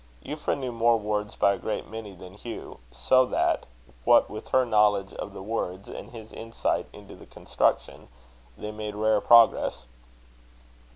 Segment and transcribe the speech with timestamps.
[0.25, 3.67] Euphra knew more words by a great many than Hugh; so that,
[4.03, 8.07] what with her knowledge of the words, and his insight into the construction,
[8.57, 9.85] they made rare progress.